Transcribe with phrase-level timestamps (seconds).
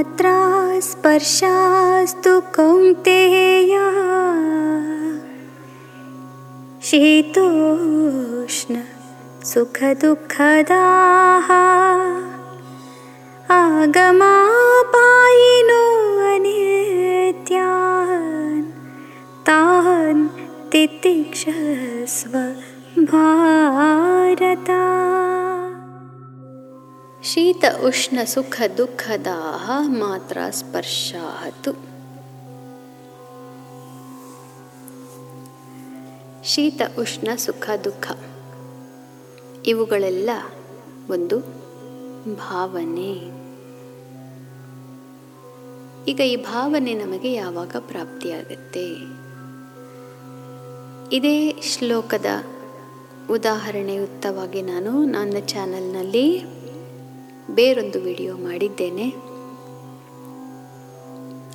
[0.00, 3.72] मात्रा स्पर्शास्तु कौन्तेय।
[6.82, 8.80] शीतोष्ण
[9.44, 11.48] सुखदुःखदाः।
[13.54, 15.84] आगमापायिनो
[16.34, 18.64] अनित्यान्।
[19.46, 20.28] तान्
[20.72, 22.54] तितिक्षस्व
[23.04, 24.79] भारत
[27.34, 29.26] ಶೀತ, ಉಷ್ಣ, ಸುಖ ದುಃಖದ
[29.86, 31.72] ಮಾತ್ರ ಸ್ಪರ್ಶಾತು
[36.44, 38.18] ಶೀತ, ಉಷ್ಣ, ಸುಖ, ದುಃಖ.
[39.66, 40.30] ಇವುಗಳೆಲ್ಲ
[41.10, 41.38] ಒಂದು
[42.36, 43.12] ಭಾವನೆ.
[46.10, 48.86] ಈಗ ಈ ಭಾವನೆ ನಮಗೆ ಯಾವಾಗ ಪ್ರಾಪ್ತಿಯಾಗುತ್ತೆ?
[51.16, 52.26] ಇದೇ ಶ್ಲೋಕದ
[53.30, 56.59] ಉದಾಹರಣೆಯುಕ್ತವಾಗಿ ನಾನು ನನ್ನ ಚಾನಲ್ನಲ್ಲಿ
[57.54, 59.10] ಬೇರೊಂದು ವಿಡಿಯೋ ಮಾಡಿದ್ದೇನೆ.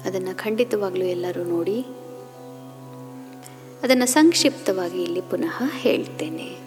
[0.05, 1.81] ಅದನ್ನು ಖಂಡಿತವಾಗಲೂ ಎಲ್ಲರೂ ನೋಡಿ.
[3.83, 6.65] ಅದನ್ನು ಸಂಕ್ಷಿಪ್ತವಾಗಿ ಇಲ್ಲಿ ಪುನಃ ಹೇಳ್ತೇನೆ.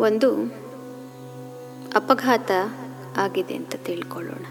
[0.00, 0.34] ಒಂದು
[1.94, 2.50] ಅಪಘಾತ
[3.16, 4.44] ಆಗಿದೆ ಅಂತ ತಿಳ್ಕೊಳ್ಳೋಣ.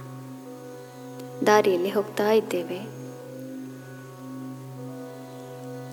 [1.48, 2.80] ದಾರಿಯಲ್ಲಿ ಹೋಗ್ತಾ ಇದ್ದೇವೆ.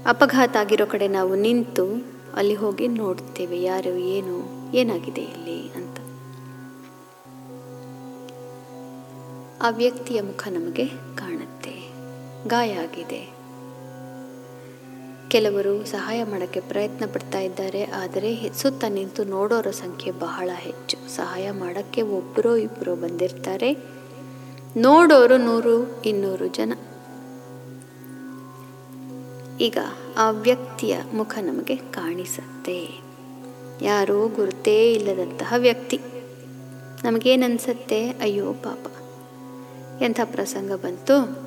[0.06, 3.62] ಅಪಘಾತ ಆಗಿರೋ ಕಡೆ ನಾವು ನಿಂತು ಅಲ್ಲಿ ಹೋಗಿ ನೋಡ್ತೇವೆ.
[3.62, 4.36] ಯಾರು, ಏನು,
[4.74, 5.73] ಏನಾಗಿದೆ ಇಲ್ಲಿ?
[9.64, 11.92] ಆ ವ್ಯಕ್ತಿಯ ಮುಖ ನಮಗೆ ಕಾಣುತ್ತೆ.
[12.48, 13.34] ಗಾಯ ಆಗಿದೆ.
[15.28, 21.16] ಕೆಲವರು ಸಹಾಯ ಮಾಡೋಕ್ಕೆ ಪ್ರಯತ್ನ ಪಡ್ತಾ ಇದ್ದಾರೆ, ಆದರೆ ಸುತ್ತ ನಿಂತು ನೋಡೋರ ಸಂಖ್ಯೆ ಬಹಳ ಹೆಚ್ಚು.
[21.16, 23.76] ಸಹಾಯ ಮಾಡೋಕ್ಕೆ ಒಬ್ಬರೋ ಇಬ್ಬರೋ ಬಂದಿರ್ತಾರೆ.
[24.76, 26.72] ನೋಡೋರು ನೂರು, ಇನ್ನೂರು ಜನ.
[29.60, 29.78] ಈಗ
[30.16, 33.00] ಆ ವ್ಯಕ್ತಿಯ ಮುಖ ನಮಗೆ ಕಾಣಿಸುತ್ತೆ.
[33.82, 36.00] ಯಾರೂ ಗುರುತೇ ಇಲ್ಲದಂತಹ ವ್ಯಕ್ತಿ.
[37.04, 38.08] ನಮಗೇನನ್ಸತ್ತೆ?
[38.08, 38.93] ಅಯ್ಯೋ, ಪಾಪ.
[40.00, 41.44] ಎಂಥ ಪ್ರಸಂಗ ಬಂತು?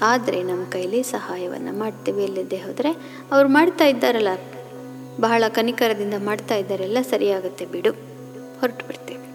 [0.00, 2.24] ಆದರೆ ನಮ್ಮ ಕೈಲಿ ಸಹಾಯವನ್ನು ಮಾಡ್ತೇವೆ.
[2.24, 2.96] ಇಲ್ಲದೆ ಹೋದರೆ
[3.32, 4.28] ಅವ್ರು ಮಾಡ್ತಾ ಇದ್ದಾರಲ್ಲ,
[5.20, 7.90] ಬಹಳ ಕನಿಕರದಿಂದ ಮಾಡ್ತಾ ಇದ್ದಾರೆಲ್ಲ ಸರಿಯಾಗುತ್ತೆ ಬಿಡು,
[8.60, 9.30] ಹೊರಟು ಬಿಡ್ತೇವೆ.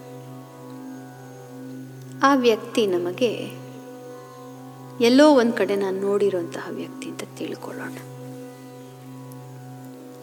[2.22, 3.66] ಆ ವ್ಯಕ್ತಿ ನಮಗೆ
[5.00, 7.96] ಎಲ್ಲೋ ಒಂದು ಕಡೆ ನಾನು ನೋಡಿರುವಂತಹ ವ್ಯಕ್ತಿ ಅಂತ ತಿಳ್ಕೊಳ್ಳೋಣ.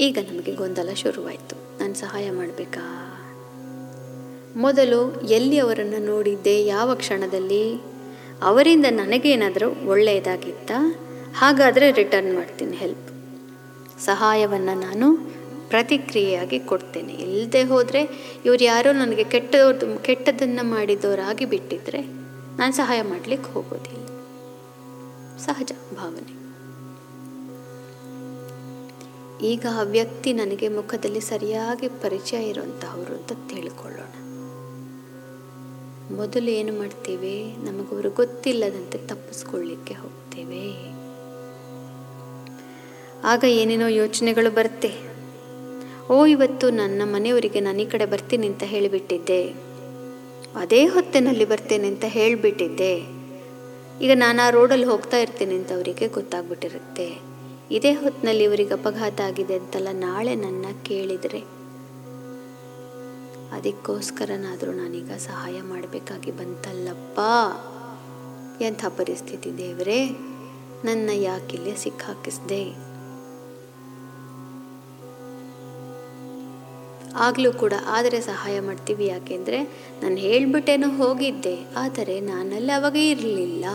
[0.01, 1.79] ಈಗ ನಮಗೆ ಗೊಂದಲ ಶುರುವಾಯಿತು.
[1.79, 3.12] ನಾನು ಸಹಾಯ ಮಾಡಬೇಕಾ?
[4.55, 6.65] ಮೊದಲು ಎಲ್ಲಿ ಅವರನ್ನು ನೋಡಿದ್ದೆ?
[6.65, 7.93] ಯಾವ ಕ್ಷಣದಲ್ಲಿ?
[8.41, 10.71] ಅವರಿಂದ ನನಗೇನಾದರೂ ಒಳ್ಳೆಯದಾಗಿತ್ತ?
[11.35, 13.09] ಹಾಗಾದರೆ ರಿಟರ್ನ್ ಮಾಡ್ತೀನಿ, ಹೆಲ್ಪ್.
[13.99, 15.17] ಸಹಾಯವನ್ನು ನಾನು
[15.69, 17.13] ಪ್ರತಿಕ್ರಿಯೆಯಾಗಿ ಕೊಡ್ತೇನೆ.
[17.13, 18.01] ಇಲ್ಲದೆ ಹೋದರೆ
[18.45, 22.01] ಇವ್ರು ಯಾರೋ ನನಗೆ ಕೆಟ್ಟದವ್ರದ್ದು ಕೆಟ್ಟದನ್ನು ಮಾಡಿದವರಾಗಿ ಬಿಟ್ಟಿದ್ರೆ
[22.57, 24.07] ನಾನು ಸಹಾಯ ಮಾಡಲಿಕ್ಕೆ ಹೋಗೋದಿಲ್ಲ.
[25.37, 26.43] ಸಹಜ ಭಾವನೆ.
[29.45, 34.32] ಈಗ ಆ ವ್ಯಕ್ತಿ ನನಗೆ ಮುಖದಲ್ಲಿ ಸರಿಯಾಗಿ ಪರಿಚಯ ಇರುವಂತಹವರು ಅಂತ ತಿಳ್ಕೊಳ್ಳೋಣ.
[36.15, 37.55] ಮೊದಲು ಏನು ಮಾಡ್ತೇವೆ?
[37.55, 40.93] ನಮಗವರು ಗೊತ್ತಿಲ್ಲದಂತೆ ತಪ್ಪಿಸ್ಕೊಳ್ಳಿಕ್ಕೆ ಹೋಗ್ತೇವೆ.
[43.23, 45.13] ಆಗ ಏನೇನೋ ಯೋಚನೆಗಳು ಬರುತ್ತೆ.
[46.09, 49.53] ಓ, ಇವತ್ತು ನನ್ನ ಮನೆಯವರಿಗೆ ನಾನು ಈ ಕಡೆ ಬರ್ತೀನಿ ಅಂತ ಹೇಳಿಬಿಟ್ಟಿದ್ದೆ.
[50.55, 53.23] ಅದೇ ಹೊತ್ತಿನಲ್ಲಿ ಬರ್ತೇನೆ ಅಂತ ಹೇಳಿಬಿಟ್ಟಿದ್ದೆ.
[54.01, 57.19] ಈಗ ನಾನು ಆ ರೋಡಲ್ಲಿ ಹೋಗ್ತಾ ಇರ್ತೀನಿ ಅಂತ ಅವರಿಗೆ ಗೊತ್ತಾಗ್ಬಿಟ್ಟಿರುತ್ತೆ.
[57.71, 61.62] ಇದೇ ಹೊತ್ತಿನಲ್ಲಿ ಇವರಿಗೆ ಅಪಘಾತ ಆಗಿದೆ ಅಂತಲ್ಲ ನಾಳೆ ನನ್ನ ಕೇಳಿದರೆ.
[63.53, 67.19] ಅದಕ್ಕೋಸ್ಕರನಾದರೂ ನಾನೀಗ ಸಹಾಯ ಮಾಡಬೇಕಾಗಿ ಬಂತಲ್ಲಪ್ಪ.
[68.61, 69.99] ಎಂಥ ಪರಿಸ್ಥಿತಿ ದೇವರೇ?
[70.85, 72.63] ನನ್ನ ಯಾಕಿಲ್ಲೇ ಸಿಕ್ಕಾಕಿಸ್ದೆ?
[77.15, 79.59] ಆಗಲೂ ಕೂಡ ಆದರೆ ಸಹಾಯ ಮಾಡ್ತೀವಿ ಯಾಕೆಂದರೆ
[80.01, 83.65] ನಾನು ಹೇಳ್ಬಿಟ್ಟೇನೋ ಹೋಗಿದ್ದೆ, ಆದರೆ ನಾನಲ್ಲಿ ಅವಾಗ ಇರಲಿಲ್ಲ.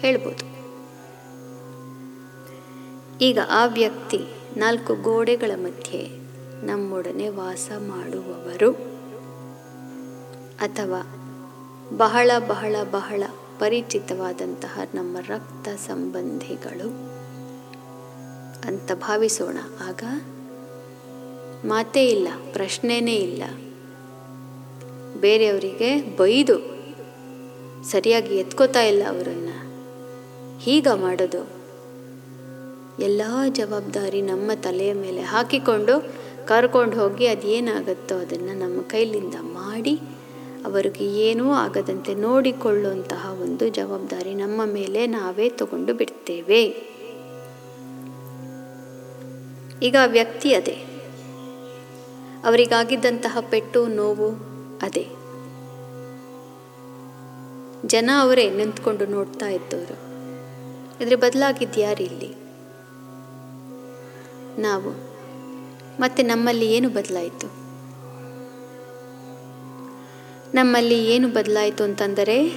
[0.00, 0.44] ಹೇಳ್ಬೋದು.
[3.20, 4.20] ಈಗ ಆ ವ್ಯಕ್ತಿ
[4.56, 6.02] ನಾಲ್ಕು ಗೋಡೆಗಳ ಮಧ್ಯೆ
[6.64, 8.72] ನಮ್ಮೊಡನೆ ವಾಸ ಮಾಡುವವರು
[10.60, 11.02] ಅಥವಾ
[11.96, 13.22] ಬಹಳ ಬಹಳ ಬಹಳ
[13.58, 17.16] ಪರಿಚಿತವಾದಂತಹ ನಮ್ಮ ರಕ್ತ ಸಂಬಂಧಿಗಳು
[18.68, 19.56] ಅಂತ ಭಾವಿಸೋಣ.
[19.88, 20.02] ಆಗ
[21.64, 23.42] ಮಾತೇ ಇಲ್ಲ, ಪ್ರಶ್ನೆನೇ ಇಲ್ಲ.
[25.20, 26.76] ಬೇರೆಯವರಿಗೆ ಬೈದು
[27.84, 29.66] ಸರಿಯಾಗಿ ಎತ್ಕೋತಾ ಇಲ್ಲ ಅವರನ್ನು.
[30.58, 31.56] ಹೀಗ ಮಾಡೋದು?
[33.02, 40.00] ಎಲ್ಲ ಜವಾಬ್ದಾರಿ ನಮ್ಮ ತಲೆಯ ಮೇಲೆ ಹಾಕಿಕೊಂಡು ಕರ್ಕೊಂಡು ಹೋಗಿ ಅದೇನಾಗುತ್ತೋ ಅದನ್ನು ನಮ್ಮ ಕೈಲಿಂದ ಮಾಡಿ
[40.64, 46.62] ಅವರಿಗೆ ಏನೂ ಆಗದಂತೆ ನೋಡಿಕೊಳ್ಳುವಂತಹ ಒಂದು ಜವಾಬ್ದಾರಿ ನಮ್ಮ ಮೇಲೆ ನಾವೇ ತಗೊಂಡು ಬಿಡ್ತೇವೆ.
[49.82, 50.84] ಈಗ ವ್ಯಕ್ತಿ ಅದೇ.
[52.44, 54.30] ಅವರಿಗಾಗಿದ್ದಂತಹ ಪೆಟ್ಟು, ನೋವು
[54.82, 55.08] ಅದೇ.
[57.86, 59.96] ಜನ ಅವರೇ ನಿಂತ್ಕೊಂಡು ನೋಡ್ತಾ ಇದ್ದವರು.
[61.04, 62.34] ಇದ್ರ ಬದಲಾಗಿದ್ಯಾರು ಇಲ್ಲಿ
[64.62, 65.15] ನಾವು.
[66.00, 67.46] ಮತ್ತೆ ನಮ್ಮಲ್ಲಿ ಏನು ಬದಲಾಯಿತು?
[70.54, 72.56] ನಮ್ಮಲ್ಲಿ ಏನು ಬದಲಾಯಿತು ಅಂತಂದರೆ,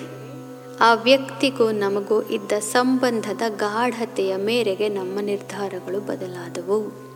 [0.80, 7.10] ಆ ವ್ಯಕ್ತಿಗೂ ನಮಗೂ ಇದ್ದ ಸಂಬಂಧದ ಗಾಢತೆಯ ಮೇರೆಗೆ ನಮ್ಮ ನಿರ್ಧಾರಗಳು ಬದಲಾದವು.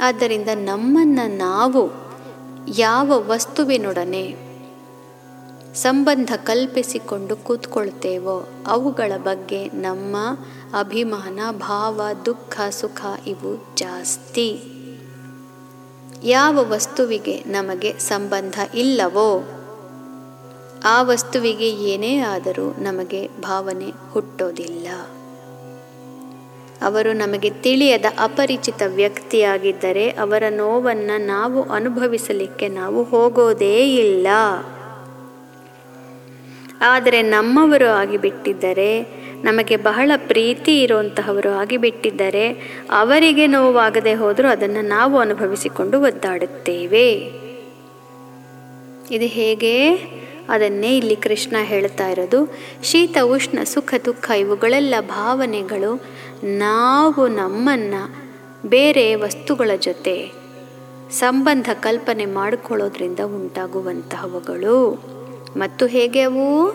[0.00, 1.90] ಆದ್ದರಿಂದ ನಮ್ಮನ್ನು ನಾವು
[2.76, 4.49] ಯಾವ ವಸ್ತುವಿನೊಡನೆ
[5.74, 10.16] ಸಂಬಂಧ ಕಲ್ಪಿಸಿಕೊಂಡು ಕೂತ್ಕೊಳ್ತೇವೋ, ಅವುಗಳ ಬಗ್ಗೆ ನಮ್ಮ
[10.78, 14.62] ಅಭಿಮಾನ, ಭಾವ, ದುಃಖ, ಸುಖ ಇವು ಜಾಸ್ತಿ.
[16.24, 19.48] ಯಾವ ವಸ್ತುವಿಗೆ ನಮಗೆ ಸಂಬಂಧ ಇಲ್ಲವೋ,
[20.84, 24.88] ಆ ವಸ್ತುವಿಗೆ ಏನೇ ಆದರೂ ನಮಗೆ ಭಾವನೆ ಹುಟ್ಟೋದಿಲ್ಲ.
[26.82, 34.26] ಅವರು ನಮಗೆ ತಿಳಿಯದ ಅಪರಿಚಿತ ವ್ಯಕ್ತಿಯಾಗಿದ್ದರೆ ಅವರ ನೋವನ್ನು ನಾವು ಅನುಭವಿಸಲಿಕ್ಕೆ ನಾವು ಹೋಗೋದೇ ಇಲ್ಲ.
[36.80, 39.02] ಆದರೆ ನಮ್ಮವರು ಆಗಿಬಿಟ್ಟಿದ್ದರೆ,
[39.44, 42.52] ನಮಗೆ ಬಹಳ ಪ್ರೀತಿ ಇರುವಂತಹವರು ಆಗಿಬಿಟ್ಟಿದ್ದರೆ,
[42.90, 47.12] ಅವರಿಗೆ ನೋವಾಗದೆ ಹೋದರೂ ಅದನ್ನು ನಾವು ಅನುಭವಿಸಿಕೊಂಡು ಒದ್ದಾಡುತ್ತೇವೆ.
[49.10, 49.96] ಇದು ಹೇಗೆ?
[50.48, 52.54] ಅದನ್ನೇ ಇಲ್ಲಿ ಕೃಷ್ಣ ಹೇಳ್ತಾ ಇರೋದು.
[52.82, 56.02] ಶೀತ, ಉಷ್ಣ, ಸುಖ, ದುಃಖ ಇವುಗಳೆಲ್ಲ ಭಾವನೆಗಳು
[56.44, 58.30] ನಾವು ನಮ್ಮನ್ನು
[58.68, 60.32] ಬೇರೆ ವಸ್ತುಗಳ ಜೊತೆ
[61.10, 65.04] ಸಂಬಂಧ ಕಲ್ಪನೆ ಮಾಡಿಕೊಳ್ಳೋದ್ರಿಂದ ಉಂಟಾಗುವಂತಹವುಗಳು.
[65.56, 66.68] ಮತ್ತು ಹೇಗೆ ಅವು?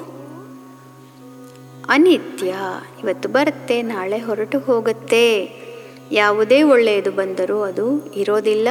[1.90, 2.56] ಅನಿತ್ಯ,
[3.04, 5.56] ಇವತ್ತು ಬರುತ್ತೆ, ನಾಳೆ ಹೊರಟು ಹೋಗುತ್ತೆ.
[6.12, 8.68] ಯಾವುದೇ ಒಳ್ಳೆಯದು ಬಂದರೂ ಅದು ಇರೋದಿಲ್ಲ.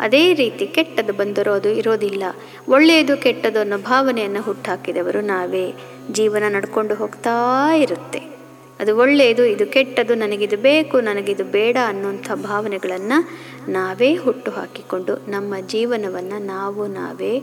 [0.00, 2.22] ಅದೇ ರೀತಿ ಕೆಟ್ಟದು ಬಂದರೂ ಅದು ಇರೋದಿಲ್ಲ.
[2.68, 5.74] ಒಳ್ಳೆಯದು ಕೆಟ್ಟದು ಅನ್ನೋ ಭಾವನೆಯನ್ನು ಹುಟ್ಟಾಕಿದವರು ನಾವೇ.
[6.12, 8.36] ಜೀವನ ನಡ್ಕೊಂಡು ಹೋಗ್ತಾ ಇರುತ್ತೆ.
[8.80, 13.28] ಅದು ಒಳ್ಳೆಯದು, ಇದು ಕೆಟ್ಟದು ನನಗಿದು ಬೇಕು, ನನಗಿದು ಬೇಡ ಅನ್ನುವಂಥ ಭಾವನೆಗಳನ್ನು
[13.72, 17.42] ನಾವೇ ಹುಟ್ಟು ಹಾಕಿಕೊಂಡು ನಮ್ಮ ಜೀವನವನ್ನು ನಾವು ನಾವೇ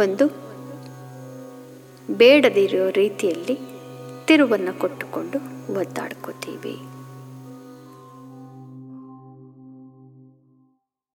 [0.00, 0.24] ಒಂದು
[2.20, 3.56] ಬೇಡದಿರೋ ರೀತಿಯಲ್ಲಿ
[4.28, 5.38] ತಿರುವನ್ನು ಕೊಟ್ಟುಕೊಂಡು
[5.80, 6.74] ಒದ್ದಾಡ್ಕೋತೀವಿ.